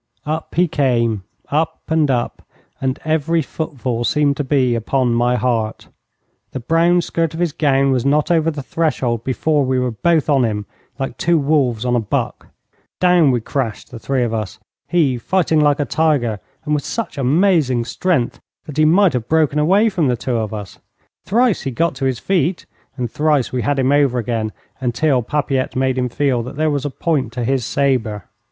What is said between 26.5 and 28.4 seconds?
there was a point to his sabre.